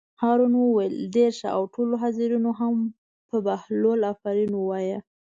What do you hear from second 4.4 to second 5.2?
ووایه.